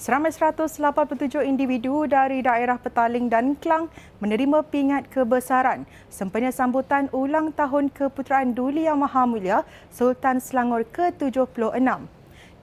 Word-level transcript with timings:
Seramai 0.00 0.32
187 0.32 1.44
individu 1.44 2.08
dari 2.08 2.40
daerah 2.40 2.80
Petaling 2.80 3.28
dan 3.28 3.52
Klang 3.52 3.92
menerima 4.24 4.64
pingat 4.64 5.12
kebesaran 5.12 5.84
sempena 6.08 6.48
sambutan 6.48 7.12
ulang 7.12 7.52
tahun 7.52 7.92
Keputeraan 7.92 8.56
Duli 8.56 8.88
Yang 8.88 8.96
Maha 8.96 9.28
Mulia 9.28 9.58
Sultan 9.92 10.40
Selangor 10.40 10.88
ke-76. 10.88 11.84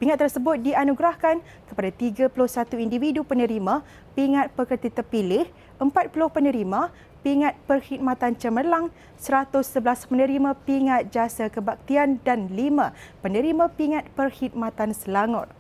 Pingat 0.02 0.18
tersebut 0.18 0.66
dianugerahkan 0.66 1.38
kepada 1.70 1.90
31 1.94 2.34
individu 2.82 3.22
penerima 3.22 3.86
pingat 4.18 4.50
pekerti 4.58 4.90
terpilih, 4.90 5.46
40 5.78 5.94
penerima 6.34 6.90
pingat 7.22 7.54
perkhidmatan 7.70 8.34
cemerlang, 8.34 8.90
111 9.22 10.10
penerima 10.10 10.58
pingat 10.66 11.14
jasa 11.14 11.54
kebaktian 11.54 12.18
dan 12.26 12.50
5 12.50 13.22
penerima 13.22 13.70
pingat 13.78 14.10
perkhidmatan 14.18 14.90
Selangor. 14.98 15.54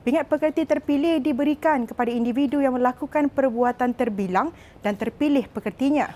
Pingat 0.00 0.32
pekerti 0.32 0.64
terpilih 0.64 1.20
diberikan 1.20 1.84
kepada 1.84 2.08
individu 2.08 2.56
yang 2.56 2.72
melakukan 2.72 3.28
perbuatan 3.28 3.92
terbilang 3.92 4.48
dan 4.80 4.96
terpilih 4.96 5.44
pekertinya. 5.52 6.08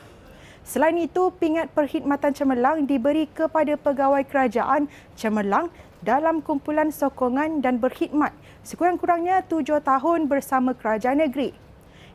Selain 0.65 0.97
itu, 0.97 1.29
pingat 1.37 1.69
perkhidmatan 1.77 2.33
cemerlang 2.33 2.89
diberi 2.89 3.29
kepada 3.29 3.77
pegawai 3.77 4.25
kerajaan 4.25 4.89
cemerlang 5.21 5.69
dalam 6.01 6.41
kumpulan 6.41 6.89
sokongan 6.89 7.61
dan 7.61 7.77
berkhidmat 7.77 8.33
sekurang-kurangnya 8.65 9.45
tujuh 9.45 9.85
tahun 9.85 10.33
bersama 10.33 10.73
kerajaan 10.73 11.21
negeri. 11.21 11.53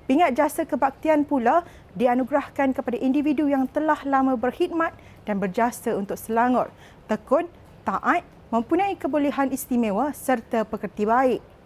Pingat 0.10 0.34
jasa 0.34 0.66
kebaktian 0.66 1.22
pula 1.22 1.62
dianugerahkan 1.94 2.74
kepada 2.74 2.98
individu 2.98 3.46
yang 3.46 3.70
telah 3.70 4.02
lama 4.10 4.34
berkhidmat 4.34 4.90
dan 5.22 5.38
berjasa 5.38 5.94
untuk 5.94 6.18
Selangor, 6.18 6.74
tekun, 7.06 7.46
taat, 7.86 8.26
mempunyai 8.50 8.98
kebolehan 8.98 9.54
istimewa 9.54 10.10
serta 10.18 10.66
pekerti 10.66 11.06
baik 11.06 11.59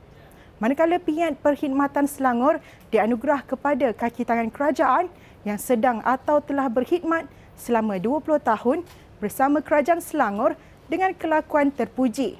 manakala 0.63 0.95
pingat 0.95 1.35
perkhidmatan 1.44 2.08
Selangor 2.08 2.64
dianugerah 2.88 3.44
kepada 3.44 3.92
kaki 3.92 4.23
tangan 4.23 4.47
kerajaan 4.47 5.11
yang 5.44 5.59
sedang 5.59 6.00
atau 6.08 6.39
telah 6.39 6.72
berkhidmat 6.72 7.28
selama 7.59 8.00
20 8.00 8.39
tahun 8.39 8.88
bersama 9.20 9.59
kerajaan 9.59 10.00
Selangor 10.00 10.55
dengan 10.88 11.11
kelakuan 11.11 11.67
terpuji. 11.67 12.39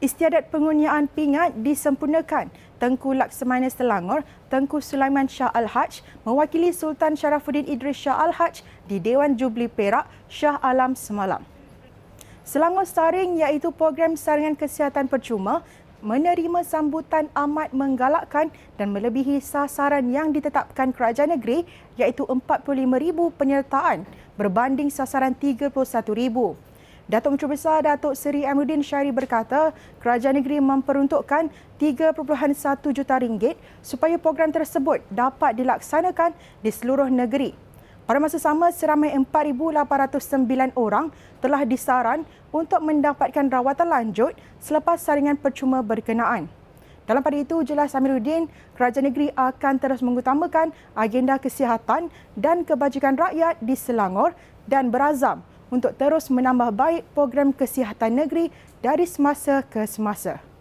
Istiadat 0.00 0.48
pengunyiaan 0.48 1.12
pingat 1.12 1.52
disempurnakan 1.60 2.48
Tengku 2.80 3.12
Laksamana 3.12 3.68
Selangor, 3.68 4.24
Tengku 4.48 4.80
Sulaiman 4.80 5.28
Shah 5.28 5.52
Al-Haj 5.52 6.00
mewakili 6.24 6.72
Sultan 6.72 7.20
Sharafuddin 7.20 7.68
Idris 7.68 8.00
Shah 8.00 8.16
Al-Haj 8.16 8.64
di 8.88 8.96
Dewan 8.96 9.36
Jubli 9.36 9.68
Perak 9.68 10.08
Shah 10.26 10.56
Alam 10.64 10.96
semalam. 10.96 11.44
Selangor 12.42 12.82
Saring 12.82 13.38
iaitu 13.38 13.70
program 13.70 14.18
saringan 14.18 14.58
kesihatan 14.58 15.06
percuma 15.06 15.62
menerima 16.02 16.66
sambutan 16.66 17.30
amat 17.32 17.70
menggalakkan 17.70 18.50
dan 18.74 18.90
melebihi 18.90 19.38
sasaran 19.38 20.10
yang 20.10 20.34
ditetapkan 20.34 20.90
kerajaan 20.90 21.38
negeri 21.38 21.62
iaitu 21.94 22.26
45,000 22.26 23.38
penyertaan 23.38 24.02
berbanding 24.34 24.90
sasaran 24.90 25.32
31,000. 25.38 25.70
Datuk 27.06 27.34
Menteri 27.34 27.50
Besar 27.54 27.82
Datuk 27.82 28.14
Seri 28.18 28.42
Amruddin 28.46 28.82
Syari 28.82 29.14
berkata 29.14 29.70
kerajaan 30.02 30.38
negeri 30.38 30.58
memperuntukkan 30.58 31.50
3.1 31.78 32.18
juta 32.94 33.14
ringgit 33.18 33.58
supaya 33.82 34.18
program 34.18 34.50
tersebut 34.50 35.02
dapat 35.10 35.54
dilaksanakan 35.58 36.34
di 36.62 36.70
seluruh 36.70 37.10
negeri. 37.10 37.61
Pada 38.02 38.18
masa 38.18 38.34
sama, 38.42 38.74
seramai 38.74 39.14
4,809 39.14 40.74
orang 40.74 41.14
telah 41.38 41.62
disaran 41.62 42.26
untuk 42.50 42.82
mendapatkan 42.82 43.46
rawatan 43.46 43.86
lanjut 43.86 44.34
selepas 44.58 44.98
saringan 44.98 45.38
percuma 45.38 45.86
berkenaan. 45.86 46.50
Dalam 47.06 47.22
pada 47.22 47.38
itu, 47.38 47.62
jelas 47.62 47.94
Amiruddin, 47.94 48.50
kerajaan 48.74 49.06
negeri 49.06 49.30
akan 49.34 49.74
terus 49.78 50.02
mengutamakan 50.02 50.74
agenda 50.98 51.38
kesihatan 51.38 52.10
dan 52.34 52.66
kebajikan 52.66 53.14
rakyat 53.14 53.58
di 53.62 53.74
Selangor 53.78 54.34
dan 54.66 54.90
berazam 54.90 55.42
untuk 55.70 55.94
terus 55.94 56.26
menambah 56.26 56.74
baik 56.74 57.02
program 57.14 57.54
kesihatan 57.54 58.18
negeri 58.18 58.50
dari 58.82 59.06
semasa 59.06 59.62
ke 59.62 59.86
semasa. 59.86 60.51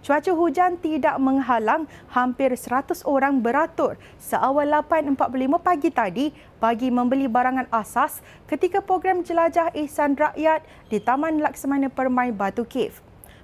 Cuaca 0.00 0.32
hujan 0.32 0.80
tidak 0.80 1.20
menghalang 1.20 1.84
hampir 2.08 2.48
100 2.56 3.04
orang 3.04 3.44
beratur 3.44 4.00
seawal 4.16 4.64
8.45 4.64 5.12
pagi 5.60 5.92
tadi 5.92 6.26
bagi 6.56 6.88
membeli 6.88 7.28
barangan 7.28 7.68
asas 7.68 8.24
ketika 8.48 8.80
program 8.80 9.20
jelajah 9.20 9.68
ihsan 9.84 10.16
rakyat 10.16 10.64
di 10.88 11.04
Taman 11.04 11.44
Laksamana 11.44 11.92
Permai 11.92 12.32
Batu 12.32 12.64
Cave. 12.64 12.96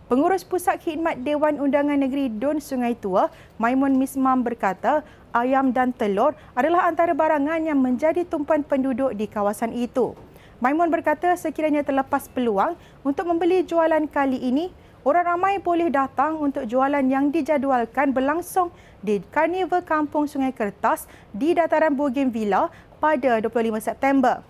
Pengurus 0.08 0.48
Pusat 0.48 0.80
Khidmat 0.80 1.20
Dewan 1.28 1.60
Undangan 1.60 2.00
Negeri 2.00 2.32
Dun 2.32 2.56
Sungai 2.56 2.96
Tua, 2.96 3.28
Maimun 3.60 4.00
Mismam 4.00 4.40
berkata, 4.40 5.04
ayam 5.36 5.76
dan 5.76 5.92
telur 5.92 6.32
adalah 6.56 6.88
antara 6.88 7.12
barangan 7.12 7.60
yang 7.60 7.76
menjadi 7.76 8.24
tumpuan 8.24 8.64
penduduk 8.64 9.12
di 9.12 9.28
kawasan 9.28 9.76
itu. 9.76 10.16
Maimun 10.64 10.88
berkata 10.88 11.36
sekiranya 11.36 11.84
terlepas 11.84 12.32
peluang 12.32 12.80
untuk 13.04 13.28
membeli 13.28 13.60
jualan 13.60 14.08
kali 14.08 14.40
ini, 14.40 14.72
orang 15.06 15.38
ramai 15.38 15.62
boleh 15.62 15.86
datang 15.86 16.34
untuk 16.42 16.66
jualan 16.66 17.06
yang 17.06 17.30
dijadualkan 17.30 18.10
berlangsung 18.10 18.74
di 18.98 19.22
Karnival 19.30 19.86
Kampung 19.86 20.26
Sungai 20.26 20.50
Kertas 20.50 21.06
di 21.30 21.54
dataran 21.54 21.94
Bougainvillea 21.94 22.66
pada 22.98 23.38
25 23.38 23.78
September. 23.78 24.42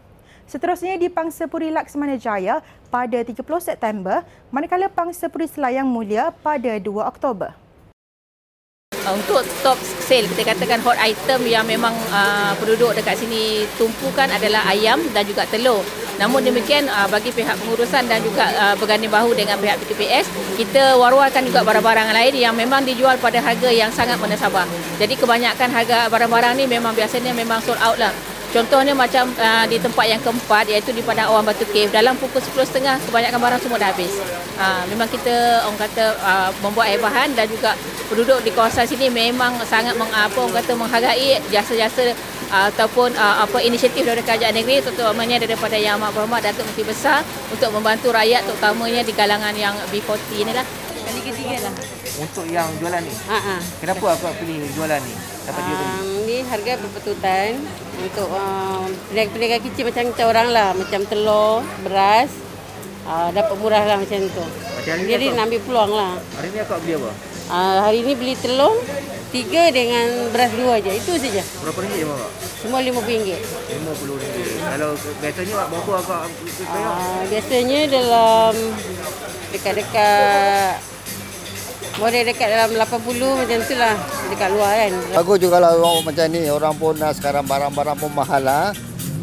Seterusnya 0.49 0.97
di 0.97 1.13
Pangsapuri 1.13 1.69
Laksamana 1.69 2.17
Jaya 2.17 2.65
pada 2.89 3.21
30 3.21 3.37
September, 3.61 4.25
manakala 4.49 4.89
Pangsapuri 4.89 5.45
Selayang 5.45 5.85
Mulia 5.85 6.33
pada 6.41 6.73
2 6.81 6.89
Oktober. 7.05 7.53
Untuk 9.07 9.45
top 9.61 9.79
sale, 10.03 10.25
kita 10.33 10.57
katakan 10.57 10.81
hot 10.81 10.97
item 10.99 11.45
yang 11.45 11.69
memang 11.69 11.93
uh, 12.11 12.57
penduduk 12.57 12.97
dekat 12.97 13.21
sini 13.21 13.69
tumpukan 13.77 14.27
adalah 14.33 14.65
ayam 14.73 14.99
dan 15.13 15.23
juga 15.29 15.45
telur. 15.47 15.85
Namun 16.17 16.41
demikian 16.41 16.89
uh, 16.89 17.05
bagi 17.13 17.29
pihak 17.29 17.57
pengurusan 17.61 18.09
dan 18.09 18.25
juga 18.25 18.49
uh, 18.57 18.75
berganding 18.81 19.13
bahu 19.13 19.37
dengan 19.37 19.61
pihak 19.61 19.77
PTPS, 19.85 20.29
kita 20.57 20.97
war-warkan 20.97 21.45
juga 21.45 21.61
barang-barang 21.61 22.13
lain 22.17 22.35
yang 22.37 22.55
memang 22.57 22.85
dijual 22.89 23.21
pada 23.21 23.41
harga 23.41 23.69
yang 23.69 23.93
sangat 23.93 24.17
menasabah. 24.17 24.65
Jadi 24.97 25.15
kebanyakan 25.21 25.69
harga 25.69 26.09
barang-barang 26.09 26.57
ni 26.57 26.65
memang 26.65 26.97
biasanya 26.97 27.37
memang 27.37 27.61
sold 27.61 27.81
out 27.85 28.01
lah. 28.01 28.13
Contohnya 28.57 28.97
macam 28.97 29.29
uh, 29.37 29.69
di 29.69 29.77
tempat 29.77 30.07
yang 30.09 30.23
keempat 30.25 30.65
iaitu 30.73 30.89
di 30.97 31.05
Padang 31.05 31.29
Awan 31.29 31.45
Batu 31.45 31.69
Cave 31.69 31.93
dalam 31.93 32.17
pukul 32.17 32.41
10.30 32.41 33.05
kebanyakan 33.05 33.37
barang 33.37 33.61
semua 33.61 33.77
dah 33.77 33.93
habis. 33.93 34.09
Uh, 34.57 34.81
memang 34.89 35.05
kita 35.13 35.61
orang 35.69 35.77
kata 35.85 36.17
uh, 36.25 36.49
membuat 36.65 36.89
air 36.89 36.97
bahan 36.97 37.37
dan 37.37 37.45
juga 37.53 37.77
penduduk 38.09 38.41
di 38.41 38.55
kawasan 38.55 38.89
sini 38.89 39.13
memang 39.13 39.61
sangat 39.69 39.93
mengapa 40.01 40.39
orang 40.41 40.57
kata 40.63 40.73
menghargai 40.73 41.37
jasa-jasa 41.53 42.17
ataupun 42.51 43.15
uh, 43.19 43.43
apa 43.43 43.59
inisiatif 43.63 44.07
dari 44.07 44.23
kerajaan 44.23 44.55
negeri 44.55 44.83
terutamanya 44.83 45.43
daripada 45.43 45.75
yang 45.75 45.99
amat 45.99 46.15
berhormat 46.15 46.41
Datuk 46.47 46.65
Menteri 46.67 46.87
Besar 46.87 47.21
untuk 47.51 47.71
membantu 47.75 48.15
rakyat 48.15 48.47
terutamanya 48.47 49.03
di 49.03 49.13
kalangan 49.15 49.55
yang 49.55 49.75
B40 49.91 50.47
inilah. 50.47 50.67
Kali 51.07 51.21
ketiga 51.23 51.71
lah. 51.71 51.75
Untuk 52.17 52.45
yang 52.49 52.69
jualan 52.81 53.03
ni? 53.05 53.15
Ha 53.29 53.39
-ha. 53.39 53.57
Kenapa 53.83 54.05
aku 54.17 54.27
pilih 54.41 54.67
jualan 54.73 55.01
ni? 55.05 55.15
Dapat 55.47 55.61
um, 55.63 55.67
dia 55.67 55.75
beli? 55.77 55.89
Ni 56.27 56.37
harga 56.43 56.73
berpetutan 56.83 57.51
untuk 58.03 58.29
um, 58.35 58.89
peniaga-peniaga 59.13 59.59
kecil 59.63 59.85
macam 59.87 60.05
kita 60.11 60.23
orang 60.27 60.49
lah. 60.51 60.69
Macam 60.75 61.01
telur, 61.07 61.63
beras. 61.87 62.31
Uh, 63.07 63.31
dapat 63.31 63.55
murah 63.63 63.85
lah 63.87 63.97
macam 64.03 64.19
tu. 64.19 64.43
Macam 64.43 64.95
Jadi 65.07 65.27
nak 65.31 65.47
ambil 65.47 65.61
peluang 65.63 65.93
lah. 65.95 66.13
Hari 66.35 66.49
ni 66.51 66.59
akak 66.59 66.79
beli 66.83 66.93
apa? 66.99 67.11
Uh, 67.47 67.79
hari 67.87 67.99
ni 68.03 68.13
beli 68.19 68.35
telur, 68.35 68.75
tiga 69.37 69.69
dengan 69.69 70.07
beras 70.33 70.53
dua 70.57 70.81
aja. 70.81 70.93
Itu 70.97 71.13
saja. 71.21 71.45
Berapa 71.61 71.79
ringgit 71.85 71.99
je 72.01 72.07
Semua 72.65 72.81
lima 72.81 73.01
puluh 73.05 73.13
ringgit. 73.21 73.41
Lima 73.69 73.93
puluh 74.01 74.17
ringgit. 74.17 74.49
Kalau 74.65 74.91
biasanya 75.21 75.55
berapa 75.69 75.93
agak 76.01 76.21
bayar? 76.65 76.95
Uh, 76.97 77.21
biasanya 77.29 77.81
dalam 77.93 78.55
dekat-dekat 79.53 80.75
boleh 81.97 82.29
dekat 82.29 82.49
dalam 82.53 82.71
80 82.77 83.41
macam 83.41 83.59
tu 83.65 83.75
lah 83.81 83.95
dekat 84.29 84.49
luar 84.53 84.73
kan. 84.77 84.93
Bagus 85.17 85.39
juga 85.41 85.57
lah 85.65 85.73
orang 85.77 86.05
macam 86.05 86.25
ni. 86.29 86.41
Orang 86.49 86.75
pun 86.77 86.95
uh, 86.97 87.13
sekarang 87.13 87.45
barang-barang 87.45 87.97
pun 87.97 88.11
mahal 88.13 88.43
lah. 88.45 88.73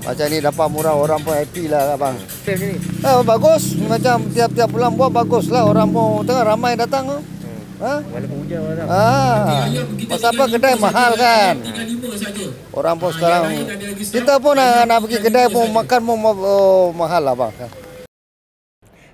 Macam 0.04 0.26
ni 0.28 0.38
dapat 0.44 0.68
murah 0.74 0.96
orang 0.98 1.22
pun 1.22 1.38
happy 1.38 1.70
lah 1.70 1.94
abang. 1.94 2.18
Eh, 2.46 3.22
bagus. 3.26 3.78
Macam 3.78 4.26
tiap-tiap 4.30 4.70
bulan 4.74 4.94
buat 4.94 5.14
bagus 5.14 5.54
lah. 5.54 5.70
Orang 5.70 5.94
pun 5.94 6.26
tengah 6.26 6.44
ramai 6.50 6.74
datang. 6.74 7.22
Ha? 7.82 7.94
Walaupun 8.06 8.38
hujan 8.46 8.60
orang. 8.62 8.88
Ah. 8.90 9.66
Pasal 10.10 10.30
apa 10.36 10.44
kedai 10.46 10.76
mahal 10.78 11.12
kan? 11.18 11.56
Orang 12.74 12.96
pun 13.02 13.10
sekarang 13.14 13.44
kita 13.98 14.38
pun 14.38 14.54
nak, 14.54 14.86
nak 14.86 15.00
pergi 15.06 15.18
kedai 15.22 15.48
pun 15.50 15.66
makan 15.74 16.00
pun 16.06 16.18
oh, 16.44 16.94
mahal 16.94 17.22
lah 17.24 17.34
bang. 17.34 17.54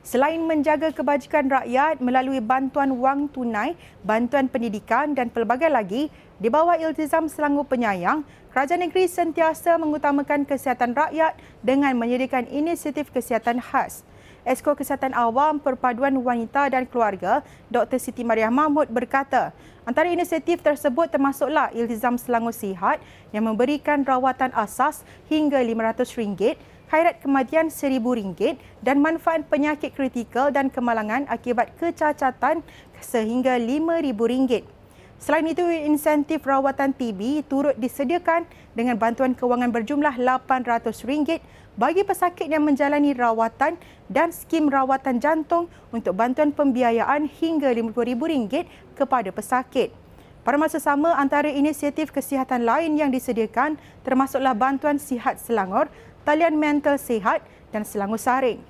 Selain 0.09 0.41
menjaga 0.41 0.89
kebajikan 0.89 1.45
rakyat 1.53 2.01
melalui 2.01 2.41
bantuan 2.41 2.97
wang 2.97 3.29
tunai, 3.29 3.77
bantuan 4.01 4.49
pendidikan 4.49 5.13
dan 5.13 5.29
pelbagai 5.29 5.69
lagi, 5.69 6.09
di 6.41 6.49
bawah 6.49 6.81
iltizam 6.81 7.29
Selangor 7.29 7.69
Penyayang, 7.69 8.25
kerajaan 8.49 8.89
negeri 8.89 9.05
sentiasa 9.05 9.77
mengutamakan 9.77 10.49
kesihatan 10.49 10.97
rakyat 10.97 11.37
dengan 11.61 11.93
menyediakan 11.93 12.49
inisiatif 12.49 13.13
kesihatan 13.13 13.61
khas. 13.61 14.01
Esko 14.47 14.71
Kesihatan 14.71 15.11
Awam 15.11 15.59
Perpaduan 15.59 16.15
Wanita 16.23 16.71
dan 16.71 16.87
Keluarga, 16.87 17.43
Dr. 17.67 17.99
Siti 17.99 18.23
Mariah 18.23 18.51
Mahmud 18.51 18.87
berkata, 18.87 19.51
antara 19.83 20.07
inisiatif 20.07 20.63
tersebut 20.63 21.11
termasuklah 21.11 21.67
Iltizam 21.75 22.15
Selangor 22.15 22.55
Sihat 22.55 23.03
yang 23.35 23.47
memberikan 23.51 24.07
rawatan 24.07 24.55
asas 24.55 25.03
hingga 25.27 25.59
RM500, 25.59 26.55
khairat 26.87 27.21
kematian 27.21 27.67
RM1,000 27.67 28.57
dan 28.81 28.97
manfaat 29.03 29.45
penyakit 29.51 29.91
kritikal 29.91 30.49
dan 30.49 30.71
kemalangan 30.71 31.27
akibat 31.27 31.75
kecacatan 31.77 32.63
sehingga 33.03 33.59
RM5,000. 33.59 34.78
Selain 35.19 35.43
itu, 35.43 35.67
insentif 35.67 36.47
rawatan 36.47 36.95
TB 36.95 37.43
turut 37.51 37.75
disediakan 37.75 38.47
dengan 38.71 38.95
bantuan 38.95 39.35
kewangan 39.35 39.67
berjumlah 39.67 40.15
RM800 40.15 41.43
bagi 41.75 42.07
pesakit 42.07 42.47
yang 42.47 42.63
menjalani 42.63 43.11
rawatan 43.11 43.75
dan 44.07 44.31
skim 44.31 44.71
rawatan 44.71 45.19
jantung 45.19 45.67
untuk 45.91 46.15
bantuan 46.15 46.55
pembiayaan 46.55 47.27
hingga 47.27 47.75
RM50,000 47.75 48.63
kepada 48.95 49.29
pesakit. 49.35 49.91
Pada 50.47 50.55
masa 50.55 50.79
sama, 50.79 51.11
antara 51.19 51.51
inisiatif 51.51 52.15
kesihatan 52.15 52.63
lain 52.63 52.95
yang 52.95 53.11
disediakan 53.11 53.75
termasuklah 54.07 54.55
bantuan 54.55 54.95
sihat 54.95 55.35
Selangor, 55.35 55.91
talian 56.23 56.55
mental 56.55 56.95
sihat 56.95 57.43
dan 57.75 57.83
Selangor 57.83 58.23
Saring. 58.23 58.63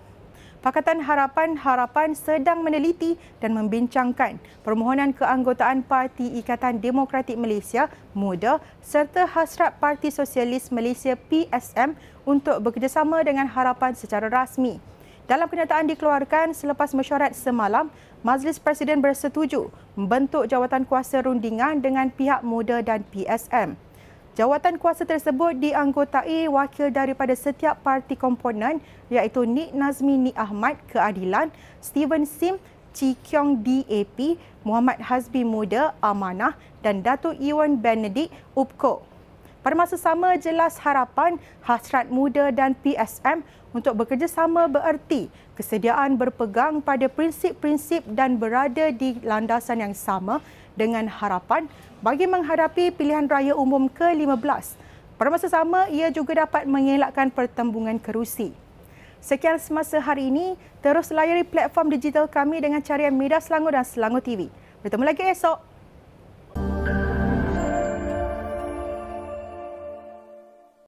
Pakatan 0.59 0.99
Harapan-Harapan 0.99 2.11
sedang 2.11 2.59
meneliti 2.67 3.15
dan 3.39 3.55
membincangkan 3.55 4.43
permohonan 4.59 5.15
keanggotaan 5.15 5.87
Parti 5.87 6.35
Ikatan 6.35 6.83
Demokratik 6.83 7.39
Malaysia 7.39 7.87
Muda 8.11 8.59
serta 8.83 9.23
hasrat 9.23 9.79
Parti 9.79 10.11
Sosialis 10.11 10.67
Malaysia 10.67 11.15
PSM 11.15 11.95
untuk 12.27 12.59
bekerjasama 12.59 13.23
dengan 13.23 13.47
harapan 13.47 13.95
secara 13.95 14.27
rasmi. 14.27 14.83
Dalam 15.31 15.47
kenyataan 15.47 15.87
dikeluarkan 15.95 16.51
selepas 16.51 16.91
mesyuarat 16.91 17.31
semalam, 17.39 17.87
Majlis 18.19 18.59
Presiden 18.59 18.99
bersetuju 18.99 19.71
membentuk 19.95 20.43
jawatan 20.43 20.83
kuasa 20.83 21.23
rundingan 21.23 21.79
dengan 21.79 22.11
pihak 22.11 22.43
muda 22.43 22.83
dan 22.83 23.07
PSM. 23.07 23.79
Jawatan 24.37 24.77
kuasa 24.77 25.09
tersebut 25.09 25.57
dianggotai 25.57 26.45
wakil 26.45 26.93
daripada 26.93 27.33
setiap 27.33 27.81
parti 27.81 28.13
komponen 28.13 28.77
iaitu 29.09 29.41
Nik 29.41 29.73
Nazmi 29.73 30.29
Nik 30.29 30.37
Ahmad 30.37 30.77
Keadilan, 30.85 31.49
Steven 31.81 32.29
Sim 32.29 32.61
Chi 32.93 33.17
Kiong 33.25 33.61
DAP, 33.65 34.37
Muhammad 34.61 35.01
Hazbi 35.01 35.41
Muda 35.41 35.97
Amanah 35.97 36.53
dan 36.85 37.01
Datuk 37.01 37.37
Iwan 37.41 37.81
Benedict 37.81 38.29
UPKO. 38.53 39.01
Pada 39.59 39.75
masa 39.75 39.99
sama, 39.99 40.39
jelas 40.39 40.79
harapan 40.79 41.35
hasrat 41.67 42.07
muda 42.07 42.47
dan 42.47 42.71
PSM 42.79 43.43
untuk 43.75 43.91
bekerjasama 43.99 44.71
bererti 44.71 45.27
kesediaan 45.59 46.15
berpegang 46.15 46.79
pada 46.79 47.11
prinsip-prinsip 47.11 48.07
dan 48.07 48.39
berada 48.39 48.87
di 48.87 49.19
landasan 49.19 49.83
yang 49.83 49.91
sama 49.91 50.39
dengan 50.79 51.11
harapan 51.11 51.67
bagi 51.99 52.23
menghadapi 52.23 52.95
pilihan 52.95 53.27
raya 53.27 53.51
umum 53.51 53.91
ke-15. 53.91 54.79
Pada 55.19 55.27
masa 55.27 55.51
sama, 55.51 55.91
ia 55.91 56.07
juga 56.07 56.47
dapat 56.47 56.63
mengelakkan 56.63 57.27
pertembungan 57.27 57.99
kerusi. 57.99 58.55
Sekian 59.19 59.59
semasa 59.59 59.99
hari 59.99 60.31
ini, 60.31 60.55
terus 60.79 61.11
layari 61.11 61.43
platform 61.43 61.91
digital 61.91 62.31
kami 62.31 62.63
dengan 62.63 62.79
carian 62.79 63.11
Media 63.11 63.43
Selangor 63.43 63.75
dan 63.75 63.83
Selangor 63.83 64.23
TV. 64.23 64.47
Bertemu 64.79 65.03
lagi 65.03 65.27
esok. 65.27 65.68